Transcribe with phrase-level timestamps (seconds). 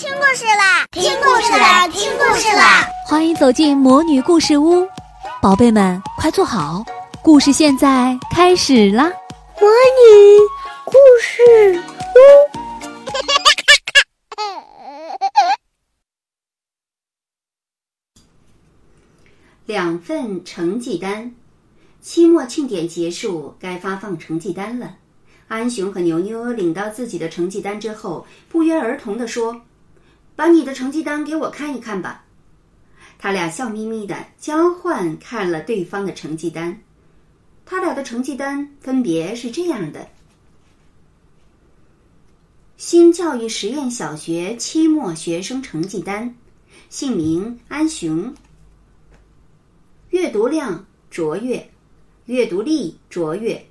[0.00, 0.86] 听故事啦！
[0.92, 1.86] 听故事啦！
[1.88, 2.88] 听故事啦！
[3.06, 4.88] 欢迎走进魔女故事屋，
[5.42, 6.82] 宝贝们快坐好，
[7.22, 9.12] 故事现在开始啦！
[9.60, 10.38] 魔女
[10.86, 11.78] 故事
[12.16, 12.18] 屋，
[19.66, 21.34] 两份成绩单。
[22.00, 24.96] 期末庆典结束，该发放成绩单了。
[25.48, 29.60] 安雄和牛牛领到自己的成绩单之后，不约而同地说
[30.40, 32.24] ：“把你的成绩单给我看一看吧。”
[33.20, 36.80] 他俩笑眯眯的交换看了对方的成绩单。
[37.66, 40.08] 他俩的成绩单分别是这样的：
[42.78, 46.34] 新教育实验小学期末学生成绩单，
[46.88, 48.34] 姓名安雄，
[50.08, 51.70] 阅读量卓越。
[52.24, 53.62] 阅读力卓越，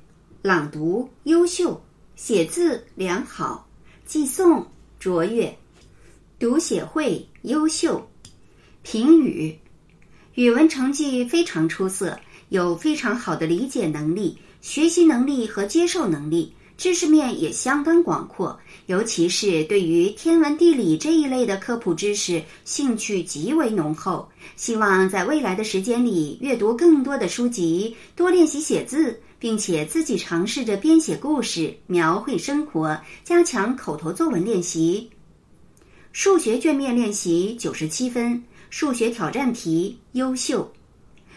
[0.43, 1.81] 朗读优秀，
[2.15, 3.67] 写字良好，
[4.05, 4.63] 记诵
[4.99, 5.57] 卓越，
[6.39, 8.01] 读写会优秀。
[8.81, 9.53] 评语：
[10.35, 16.53] 语文成绩非常出色，有非常好的理解能力、学习能力和接受能力。
[16.77, 24.25] 知识面也相当广阔，尤其是对于天文地理这一类的科普知识，兴趣极为浓厚。
[24.55, 35.09] 希望在未来的时间里阅读更多的书籍，多练习写字，并且自己尝试着编写故事，描绘生活，加强口头作文练习。
[36.11, 40.71] 数学卷面练习九十七分，数学挑战题优秀。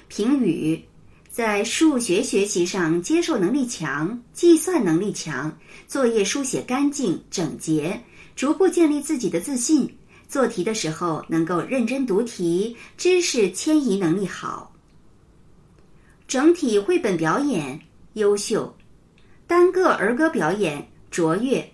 [0.08, 0.82] 评语。
[1.30, 5.50] 在数学学习上，接受能力强，计算能力强，
[5.86, 7.98] 作业书写干净整洁，
[8.36, 9.90] 逐步建立自己的自信。
[10.28, 14.74] 做题的时候能够认真读题，知识迁移能力好。
[16.26, 17.80] 整体绘本表演
[18.14, 18.74] 优秀，
[19.46, 21.66] 单个儿歌表演卓越，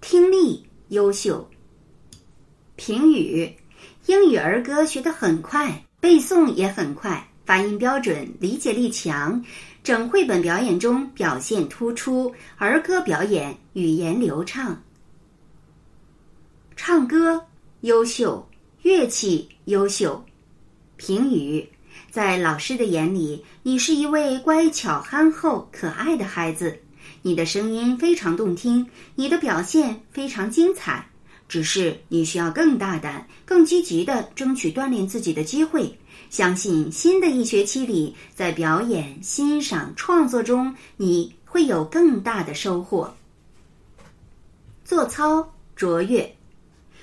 [0.00, 1.48] 听力优秀。
[2.76, 3.54] 评语：
[4.06, 7.26] 英语儿歌学得很快，背诵也很快。
[7.46, 9.44] 发音标准，理解力强，
[9.82, 12.34] 整绘本表演中表现突出。
[12.56, 14.82] 儿歌表演语言流畅，
[16.74, 17.44] 唱歌
[17.82, 18.48] 优秀，
[18.82, 20.24] 乐器优秀。
[20.96, 21.68] 评语：
[22.10, 26.80] 在老师的眼里，你是一位乖巧、憨厚、可爱的孩子。
[27.22, 31.06] 你的声音非常动听，你的表现非常精彩。
[31.48, 35.96] 只是你需要更大胆、更积极的争取锻炼自己的机会。
[36.30, 43.14] 相信新的一学期里，在表演、欣赏、创作中，你会有更大的收获。
[44.84, 46.34] 做操卓越，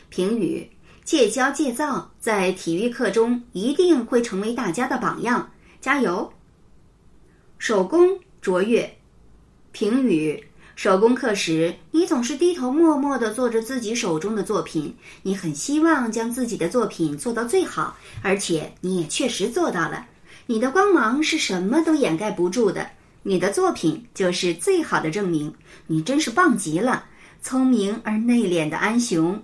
[0.10, 0.70] 评语：
[1.06, 5.50] 戒骄戒躁，在体育课中一定会成为大家的榜样，
[5.80, 6.32] 加油。
[7.58, 8.98] 手工卓越，
[9.72, 10.44] 评语。
[10.82, 14.92] 手工课时，你总是低头默默地做着自己手中的作品。
[15.22, 20.08] 你很希望将自己的作品做到最好，而且你也确实做到了。
[20.48, 22.90] 你的光芒是什么都掩盖不住的，
[23.22, 25.54] 你的作品就是最好的证明。
[25.86, 27.06] 你真是棒极了，
[27.44, 29.40] 聪明而内敛的安雄。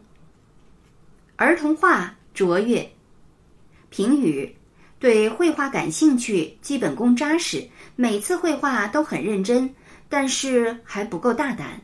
[1.36, 2.92] 儿童画卓越，
[3.92, 4.56] 评语：
[4.98, 7.64] 对绘画感兴趣，基本功扎实，
[7.96, 9.72] 每次绘画都很认真。
[10.10, 11.82] 但是还不够大胆，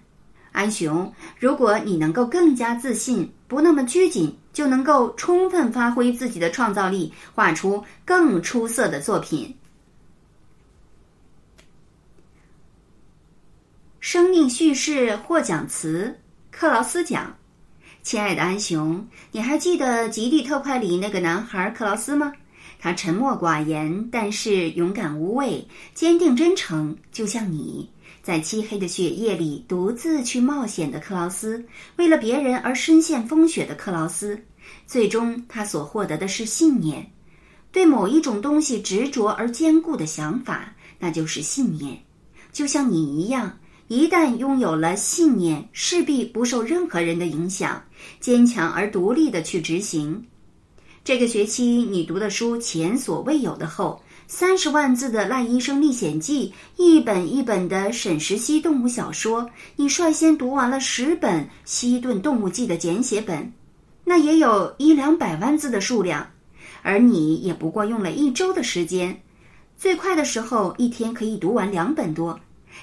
[0.52, 1.12] 安雄。
[1.40, 9.56] 如果你能够更加自信，不那么拘谨，就能够充分发挥自己的创造力，画出更出色的作品。
[14.00, 16.20] 生命叙事获奖词：
[16.52, 17.36] 克劳斯奖。
[18.02, 22.34] 亲爱的安雄，你还记得《极地特快》里那个男孩克劳斯吗？
[22.80, 27.90] 他沉默寡言，但是勇敢无畏，坚定真诚，就像你。
[28.24, 31.64] 在漆黑的雪夜里独自去冒险的克劳斯，
[31.98, 34.42] 为了别人而身陷风雪的克劳斯，
[34.88, 37.12] 最终他所获得的是信念，
[37.70, 42.02] 对某一种东西执着而坚固的想法，那就是信念。
[42.54, 47.84] 就像你一样，一旦拥有了信念，势必不受任何人的影响，
[48.22, 50.26] 坚强而独立的去执行。
[51.04, 54.02] 这个学期你读的书前所未有的厚。
[54.28, 63.52] 三十万字的《赖医生历险记》，一本一本的沈石溪动物小说，你率先读完了十本《西顿动物记》的简写本，
[64.04, 66.28] 那也有一两百万字的数量，
[66.82, 69.22] 而你也不过用了一周的时间，
[69.78, 72.40] 最快的时候一天可以读完两本多。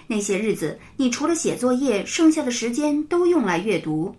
[0.07, 4.15] 那些日子，你除了写作业，剩下的时间都用来阅读。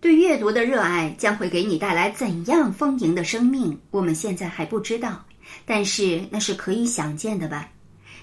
[0.00, 3.78] 对阅读的热爱将会给你带来怎样丰盈的生命？
[3.90, 5.24] 我们现在还不知道。
[5.64, 7.68] 但是那是可以想见的吧？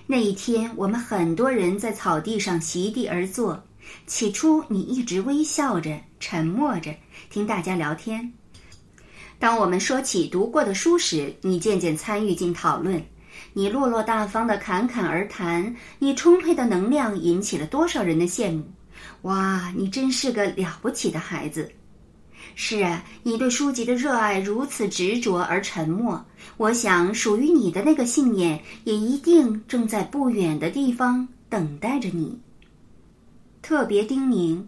[0.08, 3.64] 那一天，我们很多人在草地上席地而坐。
[4.06, 6.94] 起初，你一直微笑着，沉默着
[7.30, 8.32] 听大家聊天。
[9.40, 13.04] 当我们说起读过的书时，你渐渐参与进讨论，
[13.54, 18.64] 你落落大方的侃侃而谈，你充沛的能量引起了多少人的羡慕！
[19.24, 21.72] 哇，你真是个了不起的孩子！
[22.56, 26.24] 是啊，你对书籍的热爱如此执着而沉默，
[26.58, 32.40] 我想属于你的那个信念也一定正在不远的地方等待着你。
[33.62, 34.62] 特别叮咛。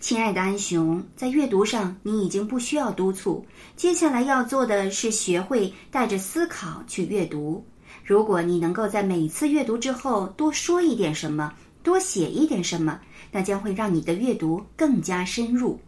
[0.00, 3.44] 亲爱的安雄，在阅读上你已经不需要督促，
[3.74, 7.64] 接下来要做的是学会带着思考去阅读。
[8.04, 11.50] 如果你能够在每次阅读之后多说一点什么，
[11.82, 13.00] 多写一点什么，
[13.32, 15.80] 那将会让你的阅读更加深入。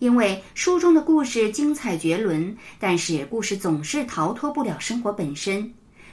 [0.00, 5.72] 因为书中的故事精彩绝伦，但是故事总是逃脱不了生活本身。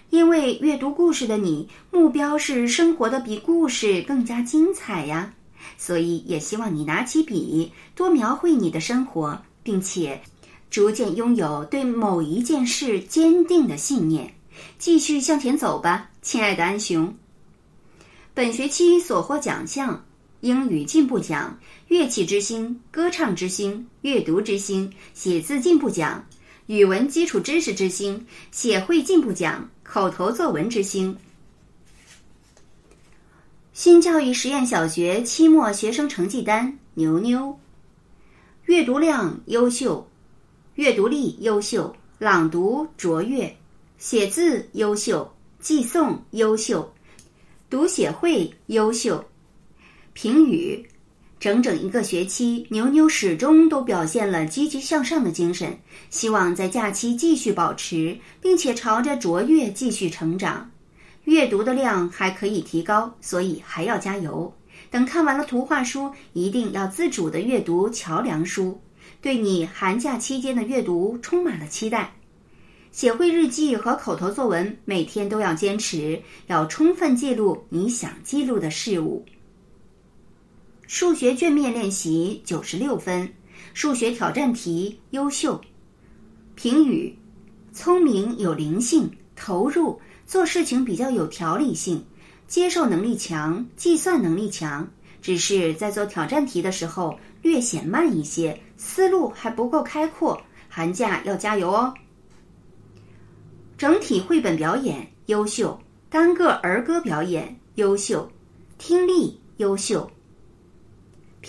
[0.10, 5.34] 因为阅读故事的你，目标是生活的比故事更加精彩呀。
[5.78, 10.22] 所以，也希望你拿起笔，多描绘你的生活，并且
[10.70, 14.34] 逐渐拥有对某一件事坚定的信念，
[14.78, 17.14] 继续向前走吧，亲爱的安雄。
[18.34, 20.06] 本学期所获奖项：
[20.48, 21.60] 英语进步奖、
[21.90, 26.26] 乐器之星、歌唱之星、阅读之星、写字进步奖、
[26.68, 31.14] 语文基础知识之星、写会进步奖、口头作文之星。
[33.74, 37.60] 新教育实验小学期末学生成绩单：牛牛，
[38.68, 40.10] 阅读量优秀，
[40.76, 43.54] 阅读力优秀，朗读卓越，
[43.98, 45.30] 写字优秀，
[45.60, 46.90] 寄诵优秀，
[47.70, 49.27] 读写会优秀。
[50.20, 50.84] 评语：
[51.40, 55.78] 整整一个学期，牛牛始终都表现了积极向上的精神，
[56.10, 60.72] 希望在假期继续保持，并且朝着卓越继续成长。
[61.26, 64.52] 阅读的量还可以提高，所以还要加油。
[64.90, 68.82] 等看完了图画书，一定要自主的阅读桥梁书。
[69.22, 72.16] 对你寒假期间的阅读充满了期待。
[72.92, 79.24] 写会日记和口头作文，每天都要坚持，要充分记录你想记录的事物。
[80.88, 83.30] 数学卷面练习九十六分，
[83.74, 85.60] 数学挑战题优秀。
[86.56, 87.14] 评语：
[87.74, 90.00] 聪明有灵性，投入。
[90.26, 92.04] 做事情比较有条理性，
[92.48, 94.90] 接受能力强，计算能力强，
[95.22, 100.42] 只是在做挑战题的时候略显慢一些，思路还不够开阔。
[100.70, 101.94] 寒假要加油哦！
[103.78, 105.78] 整体绘本表演优秀，
[106.10, 108.30] 单个儿歌表演优秀，
[108.78, 110.10] 听力优秀。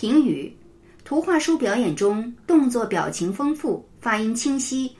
[0.01, 0.57] 评语：
[1.05, 4.95] 图画书表演中动作表情丰富，发音清晰。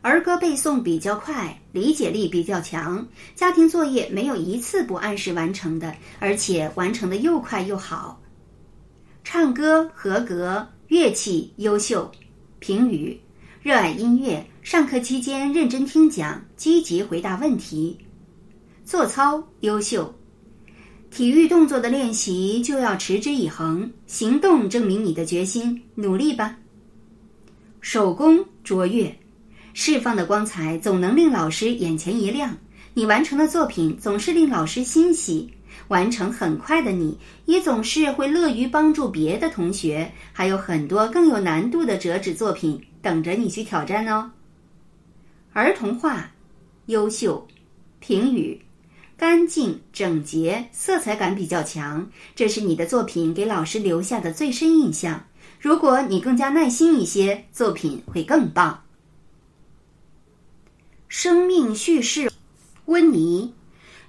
[0.00, 3.04] 儿歌背诵比较快，理解力比较强，
[3.34, 8.22] 家庭作业没有一次不按时完成的，而且完成的又快又好。
[9.24, 12.08] 唱歌合格，乐器优秀。
[12.60, 13.20] 评语：
[13.60, 17.98] 热爱音乐，上课期间认真听讲，积极回答问题。
[18.84, 20.14] 做操优秀。
[21.10, 26.56] 体育动作的练习就要持之以恒，行动证明你的决心，努力吧。
[27.80, 29.14] 手工卓越。
[29.72, 32.56] 释放的光彩总能令老师眼前一亮，
[32.94, 35.48] 你完成的作品总是令老师欣喜。
[35.86, 37.16] 完成很快的你，
[37.46, 40.10] 也总是会乐于帮助别的同学。
[40.32, 44.30] 还有很多更有难度的折纸作品等着你去挑战哦。
[45.52, 46.30] 儿童画，
[46.86, 47.46] 优秀。
[48.00, 48.60] 评语：
[49.18, 52.08] 干净整洁，色彩感比较强。
[52.36, 55.24] 这是你的作品给老师留下的最深印象。
[55.60, 58.84] 如果你更加耐心一些，作品会更棒。
[61.08, 62.30] 生命叙事，
[62.84, 63.52] 温妮，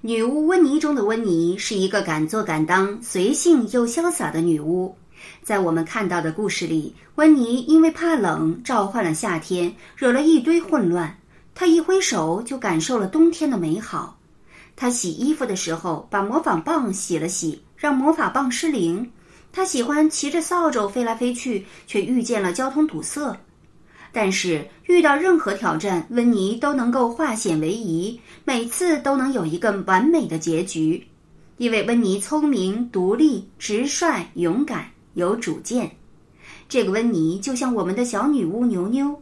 [0.02, 4.96] 女巫温妮中的温妮是一个敢做敢当、随性又潇洒的女巫。
[5.42, 11.18] 在我们看到的故事里，温妮因为怕冷，召唤了夏天，惹了一堆混乱。
[11.56, 14.19] 她一挥手，就感受了冬天的美好。
[14.82, 19.12] 他洗衣服的时候，把魔法棒洗了洗，让魔法棒失灵。
[19.52, 23.38] 他喜欢骑着扫帚飞来飞去，却遇见了交通堵塞。
[24.14, 31.06] 但是遇到任何挑战，温妮都能够化险为夷，每次都能有一个完美的结局。
[31.58, 35.92] 因为温妮聪明、独立、直率、勇敢、有主见。
[36.70, 39.14] 这个温妮就像我们的小女巫牛牛。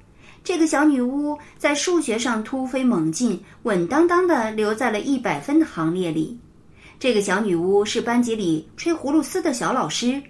[0.48, 6.40] 这个小女巫在数学上突飞猛进，稳当当的留在了一百分的行列里。
[6.98, 10.24] 这个小女巫是班级里吹葫芦丝的小老师。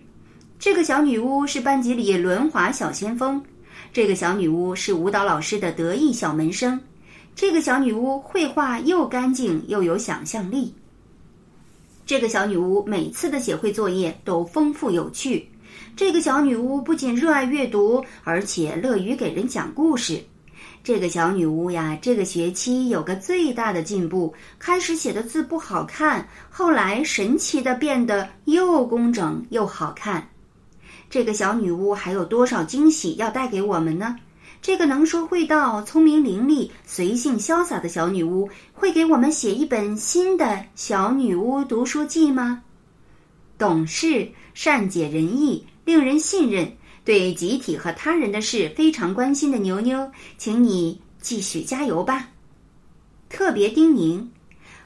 [0.58, 3.40] 这个小女巫是班级里轮滑小先锋。
[3.94, 6.82] 这个小女巫是舞蹈老师的得意小门生。
[7.36, 10.74] 这个小女巫绘画又干净又有想象力。
[12.08, 15.48] 这个小女巫每次的写会作业都丰富有趣。
[15.98, 20.24] 这个小女巫不仅热爱阅读，而且乐于给人讲故事。
[20.84, 30.30] 这个小女巫呀，这个学期有个最大的进步，开始写的字不好看，后来神奇的变得又工整又好看。
[31.10, 34.16] 这个小女巫还有多少惊喜要带给我们呢？
[34.62, 42.62] 这个能说会道、聪明伶俐、随性潇洒的小女巫，会给我们写一本新的《小女巫读书记》吗？
[43.58, 46.70] 懂事、善解人意、令人信任，
[47.06, 52.28] 对集体和他人的事非常关心的牛牛，请你继续加油吧！
[53.30, 54.28] 特别叮咛：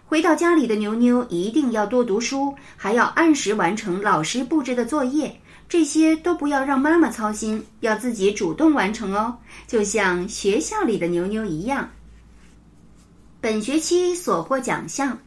[0.06, 5.36] 回到家里的牛牛一定要多读书，还要按时完成老师布置的作业。
[5.68, 11.90] 这些都不要让妈妈操心，要自己主动完成哦，就像学校里的牛牛一样。
[13.40, 15.18] 本学期所获奖项：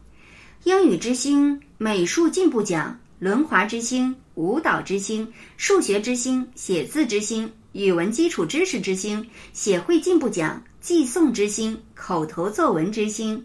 [0.62, 13.44] 英语之星、美术进步奖、轮滑之星、舞蹈之星、数学之星、写字之星、语文基础知识之星、写会进步奖、寄送之星、口头作文之星。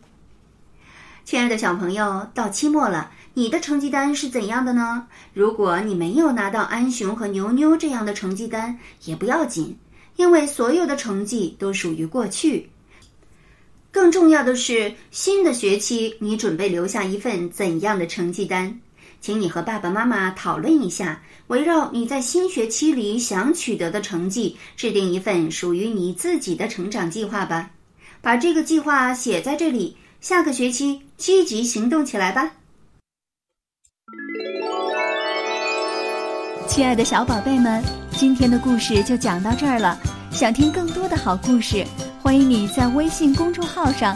[1.26, 3.12] 亲爱的小朋友，到期末了。
[3.36, 5.08] 你的成绩单是怎样的呢？
[5.34, 9.78] 如果你没有拿到安熊和牛牛这样的成绩单，也不要紧，
[10.16, 12.70] 因为所有的成绩都属于过去。
[13.92, 18.80] 更重要的是，新的学期你准备留下一份怎样的成绩单？
[19.22, 27.72] 请你和爸爸妈妈讨论一下，围绕你在新学期里想取得的成绩，制定一份属于你自己的成长计划吧。
[28.22, 32.52] 把这个计划写在这里，下个学期积极行动起来吧。
[36.68, 40.00] 亲爱的小宝贝们，今天的故事就讲到这儿了。
[40.32, 41.86] 想听更多的好故事，
[42.22, 44.16] 欢迎你在微信公众号上